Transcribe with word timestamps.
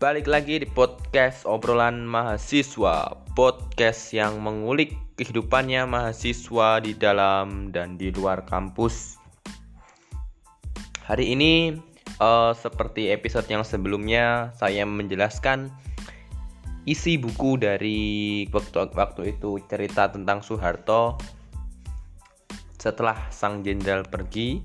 Balik 0.00 0.32
lagi 0.32 0.56
di 0.56 0.64
podcast 0.64 1.44
obrolan 1.44 2.08
mahasiswa. 2.08 3.20
Podcast 3.36 4.16
yang 4.16 4.40
mengulik 4.40 4.96
kehidupannya 5.20 5.84
mahasiswa 5.84 6.80
di 6.80 6.96
dalam 6.96 7.68
dan 7.68 8.00
di 8.00 8.08
luar 8.08 8.48
kampus. 8.48 9.20
Hari 11.04 11.36
ini 11.36 11.76
uh, 12.16 12.56
seperti 12.56 13.12
episode 13.12 13.44
yang 13.52 13.60
sebelumnya 13.60 14.56
Saya 14.56 14.88
menjelaskan 14.88 15.68
isi 16.88 17.20
buku 17.20 17.60
dari 17.60 18.00
waktu, 18.48 18.96
waktu 18.96 19.36
itu 19.36 19.60
cerita 19.68 20.08
tentang 20.08 20.40
Soeharto. 20.40 21.20
Setelah 22.80 23.28
sang 23.28 23.60
jenderal 23.60 24.08
pergi 24.08 24.64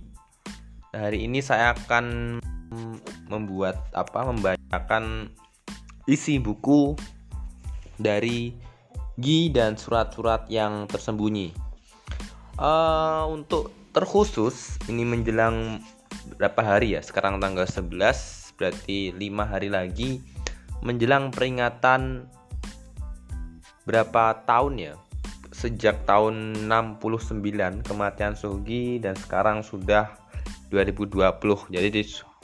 Hari 0.96 1.28
ini 1.28 1.44
saya 1.44 1.76
akan 1.76 2.40
membuat 3.36 3.92
apa 3.92 4.24
membacakan 4.24 5.30
isi 6.08 6.40
buku 6.40 6.96
dari 8.00 8.56
Gi 9.16 9.48
dan 9.48 9.80
surat-surat 9.80 10.44
yang 10.52 10.92
tersembunyi. 10.92 11.56
Uh, 12.60 13.24
untuk 13.32 13.72
terkhusus 13.96 14.76
ini 14.92 15.08
menjelang 15.08 15.80
berapa 16.36 16.60
hari 16.60 17.00
ya? 17.00 17.02
Sekarang 17.04 17.40
tanggal 17.40 17.64
11 17.64 17.96
berarti 18.60 19.16
lima 19.16 19.48
hari 19.48 19.72
lagi 19.72 20.20
menjelang 20.84 21.32
peringatan 21.32 22.28
berapa 23.88 24.44
tahun 24.44 24.74
ya? 24.84 24.94
Sejak 25.56 26.04
tahun 26.04 26.68
69 26.68 27.40
kematian 27.88 28.36
Sugi 28.36 29.00
dan 29.00 29.16
sekarang 29.16 29.64
sudah 29.64 30.12
2020. 30.76 31.32
Jadi 31.72 31.88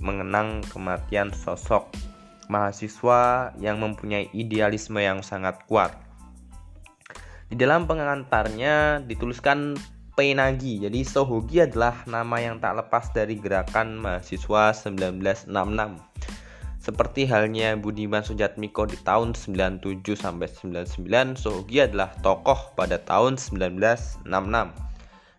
mengenang 0.02 0.66
kematian 0.73 1.30
sosok 1.31 1.88
mahasiswa 2.52 3.53
yang 3.63 3.80
mempunyai 3.80 4.27
idealisme 4.35 4.99
yang 4.99 5.23
sangat 5.23 5.63
kuat. 5.71 5.95
Di 7.47 7.55
dalam 7.55 7.88
pengantarnya 7.88 9.05
dituliskan 9.08 9.80
Penagi. 10.11 10.83
Jadi 10.83 11.08
Sohogi 11.08 11.63
adalah 11.63 12.03
nama 12.03 12.35
yang 12.43 12.59
tak 12.59 12.83
lepas 12.83 13.16
dari 13.16 13.39
gerakan 13.39 13.95
mahasiswa 13.95 14.75
1966. 14.75 15.47
Seperti 16.81 17.30
halnya 17.31 17.80
Budiman 17.80 18.19
Sujatmiko 18.19 18.89
di 18.89 18.99
tahun 18.99 19.31
97 19.38 20.03
sampai 20.19 20.52
99, 20.52 21.39
Sohogi 21.39 21.80
adalah 21.80 22.11
tokoh 22.19 22.75
pada 22.75 22.99
tahun 22.99 23.39
1966. 23.39 24.27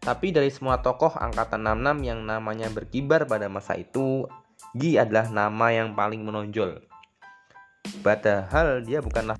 Tapi 0.02 0.26
dari 0.34 0.50
semua 0.50 0.80
tokoh 0.80 1.14
angkatan 1.14 1.62
66 1.62 2.08
yang 2.08 2.20
namanya 2.24 2.66
berkibar 2.72 3.28
pada 3.28 3.52
masa 3.52 3.76
itu 3.76 4.24
Gi 4.73 4.97
adalah 4.97 5.28
nama 5.28 5.69
yang 5.69 5.92
paling 5.92 6.25
menonjol. 6.25 6.81
Padahal 8.01 8.81
dia 8.81 9.05
bukanlah 9.05 9.37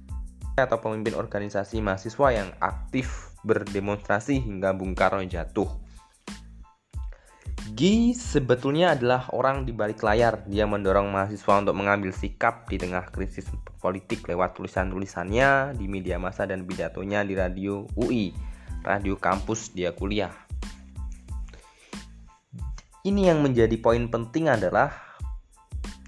atau 0.61 0.77
pemimpin 0.77 1.17
organisasi 1.17 1.81
mahasiswa 1.81 2.29
yang 2.37 2.53
aktif 2.61 3.33
berdemonstrasi 3.41 4.45
hingga 4.45 4.77
Bung 4.77 4.93
Karno 4.93 5.25
jatuh. 5.25 5.73
Gi 7.73 8.13
sebetulnya 8.13 8.93
adalah 8.93 9.33
orang 9.33 9.65
di 9.65 9.73
balik 9.73 10.05
layar. 10.05 10.45
Dia 10.45 10.69
mendorong 10.69 11.09
mahasiswa 11.09 11.65
untuk 11.65 11.81
mengambil 11.81 12.13
sikap 12.13 12.69
di 12.69 12.77
tengah 12.77 13.09
krisis 13.09 13.49
politik 13.81 14.29
lewat 14.29 14.53
tulisan-tulisannya 14.53 15.73
di 15.81 15.89
media 15.89 16.21
massa 16.21 16.45
dan 16.45 16.69
pidatonya 16.69 17.25
di 17.25 17.33
radio 17.33 17.89
UI, 17.97 18.37
radio 18.85 19.17
kampus 19.17 19.73
dia 19.73 19.97
kuliah. 19.97 20.37
Ini 23.03 23.33
yang 23.33 23.41
menjadi 23.41 23.75
poin 23.81 24.13
penting 24.13 24.53
adalah 24.53 25.12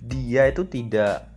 dia 0.04 0.48
itu 0.48 0.68
tidak 0.68 1.28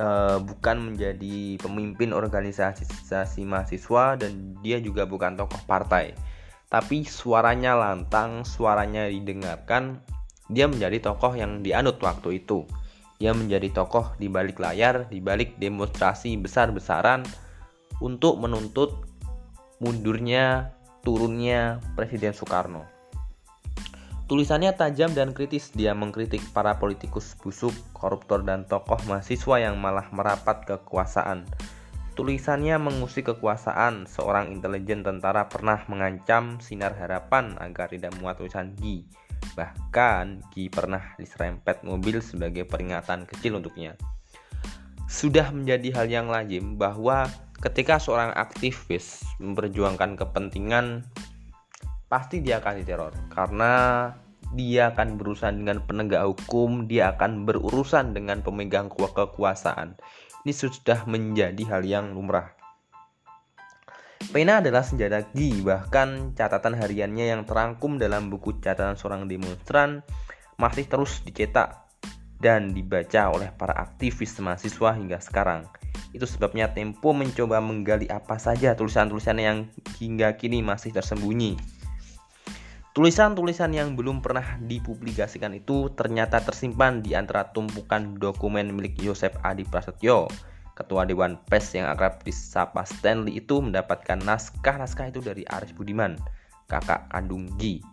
uh, 0.00 0.38
bukan 0.40 0.92
menjadi 0.92 1.56
pemimpin 1.60 2.12
organisasi 2.12 3.42
mahasiswa 3.44 4.20
dan 4.20 4.56
dia 4.60 4.80
juga 4.80 5.08
bukan 5.08 5.36
tokoh 5.36 5.60
partai. 5.64 6.12
Tapi 6.66 7.06
suaranya 7.06 7.78
lantang, 7.78 8.42
suaranya 8.42 9.06
didengarkan, 9.06 10.02
dia 10.50 10.66
menjadi 10.66 10.98
tokoh 11.12 11.38
yang 11.38 11.62
dianut 11.62 11.96
waktu 12.02 12.42
itu. 12.42 12.66
Dia 13.16 13.32
menjadi 13.32 13.72
tokoh 13.72 14.12
di 14.20 14.28
balik 14.28 14.60
layar, 14.60 15.08
di 15.08 15.22
balik 15.22 15.56
demonstrasi 15.56 16.36
besar-besaran 16.36 17.24
untuk 18.02 18.36
menuntut 18.36 19.08
mundurnya, 19.80 20.74
turunnya 21.00 21.80
Presiden 21.96 22.36
Soekarno. 22.36 22.95
Tulisannya 24.26 24.74
tajam 24.74 25.14
dan 25.14 25.30
kritis, 25.30 25.70
dia 25.70 25.94
mengkritik 25.94 26.42
para 26.50 26.82
politikus 26.82 27.38
busuk, 27.38 27.70
koruptor, 27.94 28.42
dan 28.42 28.66
tokoh 28.66 28.98
mahasiswa 29.06 29.62
yang 29.62 29.78
malah 29.78 30.10
merapat 30.10 30.66
kekuasaan. 30.66 31.46
Tulisannya 32.18 32.74
mengusik 32.82 33.30
kekuasaan, 33.30 34.10
seorang 34.10 34.50
intelijen 34.50 35.06
tentara 35.06 35.46
pernah 35.46 35.78
mengancam 35.86 36.58
sinar 36.58 36.98
harapan 36.98 37.54
agar 37.62 37.86
tidak 37.94 38.18
muat 38.18 38.34
tulisan 38.34 38.74
Gi. 38.74 39.06
Bahkan 39.54 40.50
Gi 40.50 40.74
pernah 40.74 41.14
diserempet 41.14 41.86
mobil 41.86 42.18
sebagai 42.18 42.66
peringatan 42.66 43.30
kecil 43.30 43.62
untuknya. 43.62 43.94
Sudah 45.06 45.54
menjadi 45.54 46.02
hal 46.02 46.10
yang 46.10 46.26
lazim 46.26 46.74
bahwa 46.74 47.30
ketika 47.62 48.02
seorang 48.02 48.34
aktivis 48.34 49.22
memperjuangkan 49.38 50.18
kepentingan 50.18 51.06
pasti 52.06 52.38
dia 52.38 52.62
akan 52.62 52.74
diteror 52.78 53.12
karena 53.34 53.72
dia 54.54 54.94
akan 54.94 55.18
berurusan 55.18 55.58
dengan 55.62 55.82
penegak 55.82 56.22
hukum, 56.22 56.86
dia 56.86 57.12
akan 57.14 57.44
berurusan 57.44 58.14
dengan 58.14 58.40
pemegang 58.46 58.86
kekuasaan. 58.88 59.98
Ini 60.46 60.52
sudah 60.54 61.02
menjadi 61.10 61.62
hal 61.66 61.82
yang 61.82 62.14
lumrah. 62.14 62.54
Pena 64.30 64.62
adalah 64.62 64.86
senjata 64.86 65.26
Gi, 65.34 65.60
bahkan 65.66 66.32
catatan 66.32 66.78
hariannya 66.78 67.30
yang 67.36 67.42
terangkum 67.42 67.98
dalam 67.98 68.30
buku 68.30 68.58
catatan 68.62 68.94
seorang 68.94 69.26
demonstran 69.26 70.06
masih 70.56 70.88
terus 70.88 71.20
dicetak 71.26 71.84
dan 72.40 72.72
dibaca 72.72 73.32
oleh 73.32 73.52
para 73.52 73.76
aktivis 73.76 74.38
mahasiswa 74.40 74.94
hingga 74.96 75.18
sekarang. 75.20 75.68
Itu 76.12 76.24
sebabnya 76.24 76.72
Tempo 76.72 77.12
mencoba 77.12 77.60
menggali 77.60 78.08
apa 78.08 78.40
saja 78.40 78.72
tulisan-tulisan 78.72 79.38
yang 79.40 79.58
hingga 80.00 80.36
kini 80.36 80.64
masih 80.64 80.92
tersembunyi. 80.96 81.75
Tulisan-tulisan 82.96 83.76
yang 83.76 83.92
belum 83.92 84.24
pernah 84.24 84.56
dipublikasikan 84.56 85.52
itu 85.52 85.92
ternyata 85.92 86.40
tersimpan 86.40 87.04
di 87.04 87.12
antara 87.12 87.52
tumpukan 87.52 88.16
dokumen 88.16 88.72
milik 88.72 88.96
Yosep 89.04 89.36
Adi 89.44 89.68
Prasetyo. 89.68 90.32
Ketua 90.72 91.04
Dewan 91.04 91.36
Pers 91.44 91.76
yang 91.76 91.92
akrab 91.92 92.24
disapa 92.24 92.88
Stanley 92.88 93.36
itu 93.36 93.60
mendapatkan 93.60 94.16
naskah-naskah 94.24 95.12
itu 95.12 95.20
dari 95.20 95.44
Arif 95.44 95.76
Budiman, 95.76 96.16
kakak 96.72 97.12
kandung 97.12 97.52
Gi. 97.60 97.84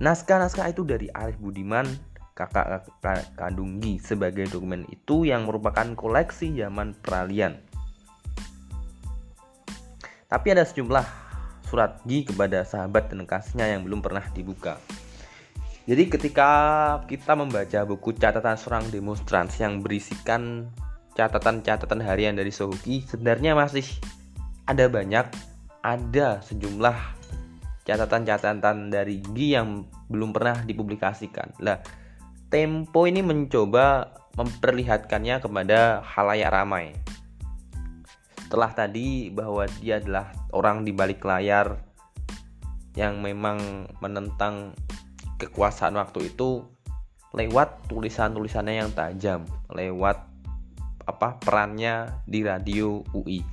Naskah-naskah 0.00 0.72
itu 0.72 0.88
dari 0.88 1.12
Arif 1.12 1.36
Budiman, 1.36 1.84
kakak 2.32 2.88
kandung 3.36 3.76
Gi 3.76 4.00
sebagai 4.00 4.48
dokumen 4.48 4.88
itu 4.88 5.28
yang 5.28 5.44
merupakan 5.44 5.84
koleksi 5.92 6.56
zaman 6.56 6.96
peralihan. 7.04 7.60
Tapi 10.32 10.56
ada 10.56 10.64
sejumlah 10.64 11.27
surat 11.68 12.00
Gi 12.08 12.24
kepada 12.24 12.64
sahabat 12.64 13.12
dan 13.12 13.28
kasihnya 13.28 13.76
yang 13.76 13.84
belum 13.84 14.00
pernah 14.00 14.24
dibuka. 14.32 14.80
Jadi 15.84 16.08
ketika 16.08 16.50
kita 17.04 17.36
membaca 17.36 17.84
buku 17.84 18.16
catatan 18.16 18.56
seorang 18.56 18.88
demonstran 18.88 19.48
yang 19.60 19.84
berisikan 19.84 20.72
catatan-catatan 21.12 22.00
harian 22.00 22.36
dari 22.36 22.52
Sohuki, 22.52 23.04
sebenarnya 23.04 23.52
masih 23.52 23.84
ada 24.64 24.88
banyak, 24.88 25.28
ada 25.84 26.40
sejumlah 26.44 26.96
catatan-catatan 27.84 28.88
dari 28.88 29.20
Gi 29.32 29.56
yang 29.56 29.84
belum 30.08 30.32
pernah 30.32 30.60
dipublikasikan. 30.64 31.56
Lah, 31.64 31.80
Tempo 32.48 33.04
ini 33.04 33.20
mencoba 33.20 34.08
memperlihatkannya 34.32 35.44
kepada 35.44 36.00
halayak 36.00 36.48
ramai 36.48 36.96
setelah 38.48 38.72
tadi 38.72 39.28
bahwa 39.28 39.68
dia 39.76 40.00
adalah 40.00 40.32
orang 40.56 40.80
di 40.80 40.96
balik 40.96 41.20
layar 41.20 41.84
yang 42.96 43.20
memang 43.20 43.84
menentang 44.00 44.72
kekuasaan 45.36 46.00
waktu 46.00 46.32
itu 46.32 46.64
lewat 47.36 47.92
tulisan-tulisannya 47.92 48.80
yang 48.80 48.90
tajam, 48.96 49.44
lewat 49.68 50.24
apa 51.04 51.36
perannya 51.44 52.08
di 52.24 52.40
radio 52.40 53.04
UI. 53.12 53.44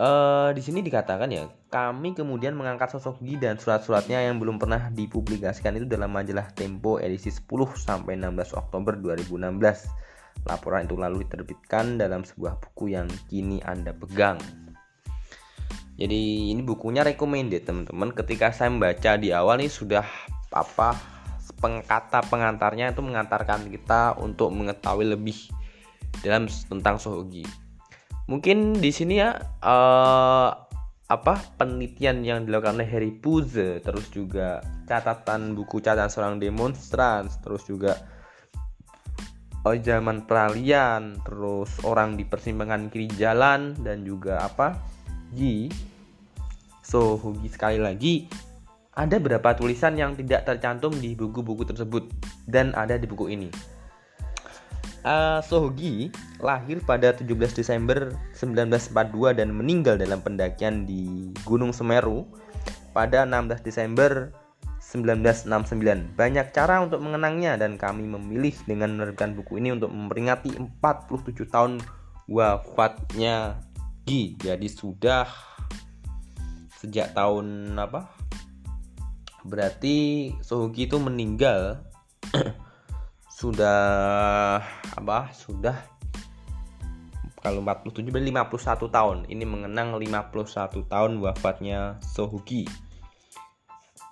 Uh, 0.00 0.48
eh, 0.48 0.48
di 0.56 0.64
sini 0.64 0.80
dikatakan 0.80 1.28
ya, 1.28 1.44
kami 1.68 2.16
kemudian 2.16 2.56
mengangkat 2.56 2.88
sosok 2.96 3.20
Gi 3.20 3.36
dan 3.36 3.60
surat-suratnya 3.60 4.32
yang 4.32 4.40
belum 4.40 4.56
pernah 4.56 4.88
dipublikasikan 4.88 5.76
itu 5.76 5.84
dalam 5.84 6.08
majalah 6.08 6.48
Tempo 6.56 6.96
edisi 6.96 7.28
10 7.28 7.44
sampai 7.76 8.16
16 8.16 8.56
Oktober 8.56 8.96
2016 8.96 10.08
Laporan 10.48 10.88
itu 10.88 10.96
lalu 10.96 11.22
diterbitkan 11.28 12.00
dalam 12.00 12.24
sebuah 12.24 12.56
buku 12.58 12.96
yang 12.96 13.06
kini 13.28 13.60
Anda 13.60 13.92
pegang. 13.92 14.40
Jadi 16.00 16.50
ini 16.56 16.64
bukunya 16.64 17.04
recommended 17.04 17.68
teman-teman. 17.68 18.16
Ketika 18.16 18.56
saya 18.56 18.72
membaca 18.72 19.20
di 19.20 19.36
awal 19.36 19.60
ini 19.60 19.68
sudah 19.68 20.06
apa 20.48 20.96
pengkata 21.60 22.24
pengantarnya 22.26 22.96
itu 22.96 23.04
mengantarkan 23.04 23.68
kita 23.68 24.16
untuk 24.16 24.48
mengetahui 24.48 25.12
lebih 25.12 25.36
dalam 26.24 26.48
tentang 26.48 26.96
Sohogi. 26.96 27.44
Mungkin 28.32 28.80
di 28.80 28.90
sini 28.94 29.20
ya 29.20 29.36
uh, 29.60 30.50
apa 31.10 31.34
penelitian 31.58 32.22
yang 32.22 32.46
dilakukan 32.46 32.78
oleh 32.80 32.88
Harry 32.88 33.12
Puze, 33.12 33.82
terus 33.82 34.06
juga 34.14 34.62
catatan 34.86 35.58
buku 35.58 35.82
catatan 35.82 36.08
seorang 36.08 36.34
demonstran, 36.38 37.26
terus 37.42 37.66
juga 37.66 37.98
oh, 39.64 39.76
zaman 39.76 40.24
peralihan, 40.24 41.16
terus 41.24 41.70
orang 41.84 42.16
di 42.16 42.24
persimpangan 42.24 42.88
kiri 42.88 43.08
jalan 43.16 43.76
dan 43.80 44.06
juga 44.06 44.40
apa? 44.44 44.78
Ji. 45.34 45.68
So, 46.80 47.20
Hugi 47.20 47.46
sekali 47.46 47.78
lagi 47.78 48.26
ada 49.00 49.16
beberapa 49.22 49.54
tulisan 49.54 49.94
yang 49.94 50.18
tidak 50.18 50.44
tercantum 50.44 50.90
di 50.98 51.14
buku-buku 51.14 51.62
tersebut 51.62 52.10
dan 52.50 52.74
ada 52.74 52.98
di 52.98 53.06
buku 53.06 53.30
ini. 53.30 53.48
Uh, 55.00 55.40
Sohogi 55.40 56.12
lahir 56.44 56.84
pada 56.84 57.16
17 57.16 57.24
Desember 57.56 58.12
1942 58.36 59.32
dan 59.32 59.48
meninggal 59.48 59.96
dalam 59.96 60.20
pendakian 60.20 60.84
di 60.84 61.32
Gunung 61.48 61.72
Semeru 61.72 62.28
pada 62.92 63.24
16 63.24 63.64
Desember 63.64 64.28
1969. 64.90 66.18
Banyak 66.18 66.50
cara 66.50 66.82
untuk 66.82 66.98
mengenangnya 66.98 67.54
dan 67.54 67.78
kami 67.78 68.10
memilih 68.10 68.54
dengan 68.66 68.98
menerbitkan 68.98 69.38
buku 69.38 69.62
ini 69.62 69.70
untuk 69.70 69.94
memperingati 69.94 70.58
47 70.82 71.46
tahun 71.46 71.78
wafatnya 72.26 73.62
Gi. 74.02 74.34
Jadi 74.34 74.66
sudah 74.66 75.30
sejak 76.82 77.14
tahun 77.14 77.78
apa? 77.78 78.10
Berarti 79.46 80.30
Sohogi 80.42 80.90
itu 80.90 80.98
meninggal 80.98 81.86
sudah 83.40 83.80
apa 84.98 85.32
sudah 85.32 85.72
kalau 87.40 87.64
47 87.64 88.04
berarti 88.12 88.28
51 88.36 88.92
tahun 88.92 89.18
ini 89.32 89.44
mengenang 89.48 89.96
51 89.96 90.76
tahun 90.92 91.12
wafatnya 91.24 91.96
Sohugi 92.04 92.68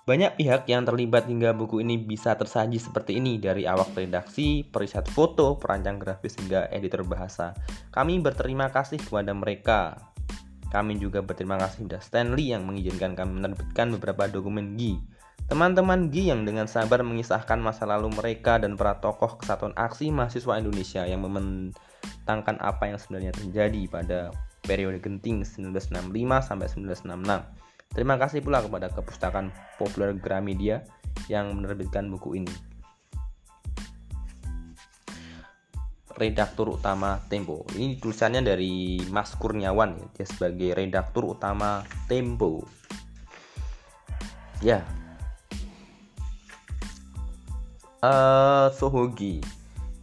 banyak 0.09 0.41
pihak 0.41 0.65
yang 0.65 0.89
terlibat 0.89 1.29
hingga 1.29 1.53
buku 1.53 1.85
ini 1.85 2.01
bisa 2.01 2.33
tersaji 2.33 2.81
seperti 2.81 3.21
ini 3.21 3.37
dari 3.37 3.69
awak 3.69 3.93
redaksi, 3.93 4.65
periset 4.65 5.05
foto, 5.05 5.61
perancang 5.61 6.01
grafis 6.01 6.33
hingga 6.41 6.65
editor 6.73 7.05
bahasa. 7.05 7.53
Kami 7.93 8.17
berterima 8.17 8.73
kasih 8.73 8.97
kepada 8.97 9.37
mereka. 9.37 10.09
Kami 10.73 10.97
juga 10.97 11.21
berterima 11.21 11.61
kasih 11.61 11.85
kepada 11.85 12.01
Stanley 12.01 12.49
yang 12.49 12.65
mengizinkan 12.65 13.13
kami 13.13 13.37
menerbitkan 13.37 13.93
beberapa 13.93 14.25
dokumen 14.25 14.73
GI 14.73 15.19
Teman-teman 15.49 16.13
Gi 16.13 16.29
yang 16.29 16.45
dengan 16.45 16.69
sabar 16.69 17.01
mengisahkan 17.01 17.57
masa 17.57 17.89
lalu 17.89 18.13
mereka 18.13 18.61
dan 18.61 18.77
para 18.77 19.01
tokoh 19.01 19.41
kesatuan 19.41 19.73
aksi 19.73 20.13
mahasiswa 20.13 20.61
Indonesia 20.61 21.01
yang 21.09 21.25
mementangkan 21.25 22.61
apa 22.61 22.85
yang 22.85 23.01
sebenarnya 23.01 23.33
terjadi 23.33 23.81
pada 23.89 24.29
periode 24.61 25.01
genting 25.01 25.41
1965 25.41 26.13
sampai 26.45 26.67
1966. 26.69 27.68
Terima 27.89 28.15
kasih 28.21 28.45
pula 28.45 28.61
kepada 28.61 28.93
Kepustakaan 28.93 29.49
Populer 29.81 30.13
Gramedia 30.15 30.85
yang 31.27 31.57
menerbitkan 31.57 32.07
buku 32.09 32.39
ini. 32.41 32.53
Redaktur 36.19 36.75
utama 36.77 37.17
Tempo. 37.31 37.63
Ini 37.73 37.97
tulisannya 37.97 38.43
dari 38.43 39.01
Mas 39.07 39.33
Kurniawan 39.39 40.19
ya, 40.19 40.25
sebagai 40.27 40.75
redaktur 40.75 41.33
utama 41.33 41.87
Tempo. 42.05 42.67
Ya, 44.59 44.83
uh, 48.03 48.67
Sohogi 48.75 49.39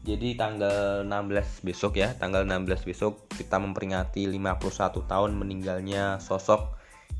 jadi 0.07 0.39
tanggal 0.39 1.03
16 1.03 1.67
besok 1.67 1.99
ya 1.99 2.15
tanggal 2.15 2.47
16 2.47 2.87
besok 2.87 3.27
kita 3.35 3.59
memperingati 3.59 4.31
51 4.31 5.03
tahun 5.03 5.31
meninggalnya 5.35 6.23
sosok 6.23 6.76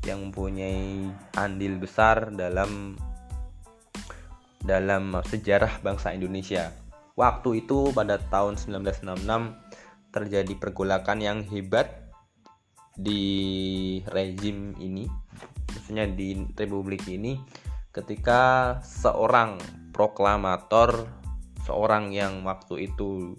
yang 0.07 0.31
mempunyai 0.31 1.11
andil 1.35 1.75
besar 1.77 2.31
dalam 2.31 2.95
dalam 4.63 5.19
sejarah 5.27 5.83
bangsa 5.83 6.15
Indonesia. 6.15 6.71
Waktu 7.19 7.67
itu 7.67 7.91
pada 7.91 8.17
tahun 8.17 8.55
1966 8.55 10.15
terjadi 10.15 10.53
pergolakan 10.55 11.19
yang 11.19 11.39
hebat 11.45 12.07
di 12.97 13.21
rezim 14.09 14.73
ini 14.81 15.05
maksudnya 15.69 16.09
di 16.09 16.33
republik 16.57 17.05
ini 17.05 17.37
ketika 17.93 18.73
seorang 18.81 19.61
proklamator 19.93 21.05
seorang 21.61 22.09
yang 22.09 22.41
waktu 22.41 22.89
itu 22.89 23.37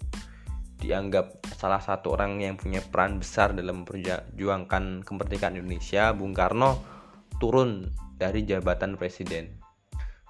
dianggap 0.79 1.43
salah 1.59 1.83
satu 1.83 2.15
orang 2.15 2.39
yang 2.39 2.55
punya 2.55 2.79
peran 2.79 3.19
besar 3.19 3.51
dalam 3.51 3.83
memperjuangkan 3.83 5.03
kemerdekaan 5.03 5.59
Indonesia, 5.59 6.15
Bung 6.15 6.31
Karno 6.31 6.79
turun 7.37 7.91
dari 8.15 8.47
jabatan 8.47 8.95
presiden. 8.95 9.59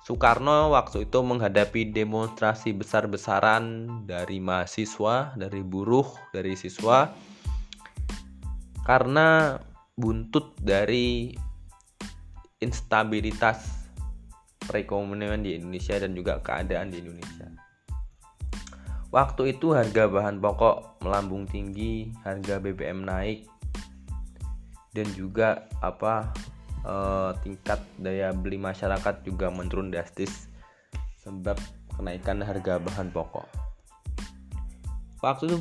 Soekarno 0.10 0.74
waktu 0.74 1.06
itu 1.06 1.22
menghadapi 1.22 1.94
demonstrasi 1.94 2.74
besar-besaran 2.74 3.86
dari 4.10 4.42
mahasiswa, 4.42 5.38
dari 5.38 5.62
buruh, 5.62 6.08
dari 6.34 6.58
siswa 6.58 7.14
karena 8.82 9.60
buntut 9.94 10.58
dari 10.58 11.30
instabilitas 12.58 13.86
perekonomian 14.66 15.46
di 15.46 15.62
Indonesia 15.62 15.94
dan 16.02 16.18
juga 16.18 16.42
keadaan 16.42 16.90
di 16.90 17.06
Indonesia. 17.06 17.69
Waktu 19.10 19.58
itu 19.58 19.74
harga 19.74 20.06
bahan 20.06 20.38
pokok 20.38 21.02
melambung 21.02 21.50
tinggi, 21.50 22.14
harga 22.22 22.62
BBM 22.62 23.10
naik, 23.10 23.50
dan 24.94 25.10
juga 25.18 25.66
apa 25.82 26.30
eh, 26.86 27.32
tingkat 27.42 27.82
daya 27.98 28.30
beli 28.30 28.62
masyarakat 28.62 29.26
juga 29.26 29.50
menurun 29.50 29.90
drastis 29.90 30.46
sebab 31.26 31.58
kenaikan 31.98 32.46
harga 32.46 32.78
bahan 32.78 33.10
pokok. 33.10 33.50
Waktu 35.26 35.44
itu 35.50 35.58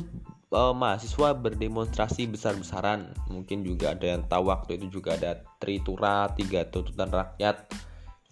eh, 0.53 0.73
mahasiswa 0.77 1.33
berdemonstrasi 1.33 2.29
besar-besaran, 2.29 3.17
mungkin 3.33 3.65
juga 3.65 3.97
ada 3.97 4.13
yang 4.13 4.29
tahu 4.29 4.53
waktu 4.53 4.77
itu 4.77 5.01
juga 5.01 5.17
ada 5.17 5.41
tritura 5.57 6.29
tiga 6.37 6.69
tuntutan 6.69 7.09
rakyat 7.09 7.65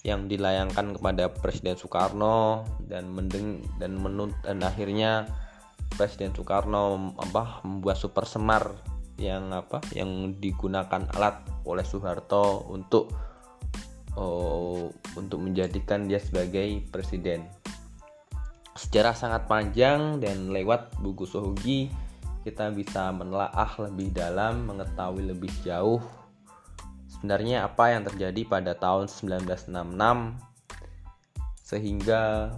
yang 0.08 0.32
dilayangkan 0.32 0.96
kepada 0.96 1.28
Presiden 1.28 1.76
Soekarno 1.76 2.64
dan 2.88 3.12
mendeng 3.12 3.60
dan 3.76 4.00
menut 4.00 4.32
dan 4.40 4.64
akhirnya 4.64 5.28
Presiden 6.00 6.32
Soekarno 6.32 7.12
apa 7.20 7.60
membuat 7.68 8.00
super 8.00 8.24
semar 8.24 8.72
yang 9.20 9.52
apa 9.52 9.84
yang 9.92 10.32
digunakan 10.40 11.04
alat 11.12 11.44
oleh 11.68 11.84
Soeharto 11.84 12.72
untuk 12.72 13.12
oh, 14.16 14.96
untuk 15.20 15.44
menjadikan 15.44 16.08
dia 16.08 16.24
sebagai 16.24 16.88
presiden. 16.88 17.44
Sejarah 18.80 19.12
sangat 19.12 19.44
panjang 19.52 20.24
dan 20.24 20.56
lewat 20.56 20.96
buku 21.04 21.28
Sohugi 21.28 21.92
kita 22.48 22.72
bisa 22.72 23.12
menelaah 23.12 23.76
lebih 23.84 24.16
dalam, 24.16 24.72
mengetahui 24.72 25.36
lebih 25.36 25.52
jauh 25.68 26.00
sebenarnya 27.18 27.66
apa 27.66 27.98
yang 27.98 28.06
terjadi 28.06 28.46
pada 28.46 28.78
tahun 28.78 29.10
1966 29.10 29.74
sehingga 31.66 32.54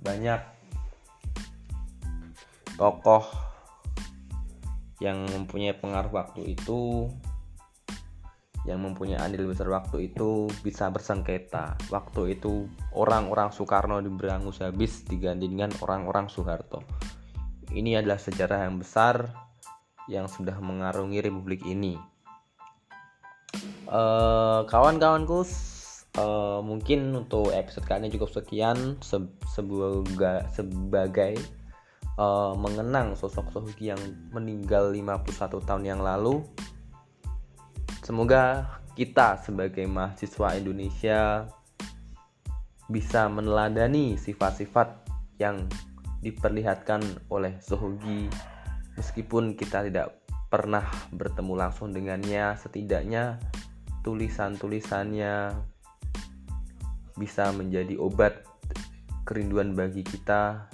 banyak 0.00 0.40
tokoh 2.80 3.28
yang 5.04 5.28
mempunyai 5.28 5.76
pengaruh 5.76 6.08
waktu 6.08 6.56
itu 6.56 7.12
yang 8.62 8.78
mempunyai 8.78 9.18
andil 9.18 9.50
besar 9.50 9.66
waktu 9.66 10.14
itu 10.14 10.46
bisa 10.62 10.86
bersengketa. 10.88 11.74
Waktu 11.90 12.38
itu 12.38 12.70
orang-orang 12.94 13.50
Soekarno 13.50 13.98
diberangus 13.98 14.62
habis 14.62 15.02
digantikan 15.02 15.74
orang-orang 15.82 16.30
Soeharto. 16.30 16.86
Ini 17.74 17.98
adalah 17.98 18.22
sejarah 18.22 18.70
yang 18.70 18.78
besar 18.78 19.34
yang 20.06 20.30
sudah 20.30 20.54
mengarungi 20.62 21.18
republik 21.18 21.66
ini. 21.66 21.98
Uh, 23.92 24.64
kawan-kawanku 24.72 25.44
uh, 26.16 26.64
mungkin 26.64 27.12
untuk 27.12 27.52
episode 27.52 27.84
kali 27.84 28.08
ini 28.08 28.16
cukup 28.16 28.32
sekian 28.32 28.96
se 29.04 29.20
sebagai 29.52 30.48
sebagai 30.48 31.36
uh, 32.16 32.56
mengenang 32.56 33.12
sosok 33.12 33.52
Sohuki 33.52 33.92
yang 33.92 34.00
meninggal 34.32 34.96
51 34.96 35.68
tahun 35.68 35.84
yang 35.84 36.00
lalu. 36.00 36.40
Semoga 38.00 38.64
kita 38.96 39.36
sebagai 39.44 39.84
mahasiswa 39.84 40.56
Indonesia 40.56 41.52
bisa 42.88 43.28
meneladani 43.28 44.16
sifat-sifat 44.16 44.88
yang 45.36 45.68
diperlihatkan 46.24 47.04
oleh 47.28 47.60
Sohugi 47.60 48.32
meskipun 48.96 49.52
kita 49.52 49.84
tidak 49.84 50.16
pernah 50.52 50.84
bertemu 51.12 51.52
langsung 51.56 51.92
dengannya 51.92 52.56
setidaknya 52.56 53.40
tulisan-tulisannya 54.02 55.54
bisa 57.16 57.50
menjadi 57.54 57.94
obat 57.98 58.42
kerinduan 59.22 59.78
bagi 59.78 60.02
kita 60.02 60.66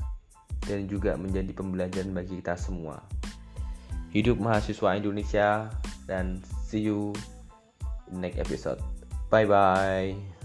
dan 0.65 0.85
juga 0.89 1.17
menjadi 1.17 1.53
pembelajaran 1.53 2.13
bagi 2.13 2.41
kita 2.41 2.57
semua. 2.57 3.01
Hidup 4.13 4.41
mahasiswa 4.41 4.97
Indonesia 4.97 5.69
dan 6.09 6.41
see 6.65 6.89
you 6.89 7.13
in 8.13 8.25
next 8.25 8.41
episode. 8.41 8.81
Bye 9.29 9.45
bye. 9.45 10.38